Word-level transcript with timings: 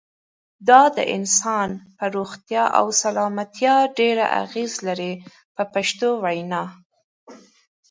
دا 0.69 0.81
د 0.97 0.99
انسان 1.15 1.69
پر 1.97 2.09
روغتیا 2.17 2.63
او 2.79 2.85
سلامتیا 3.03 3.75
ډېره 3.97 4.25
اغیزه 4.43 4.79
لري 4.87 5.13
په 5.55 5.63
پښتو 5.73 6.09
وینا. 6.23 6.63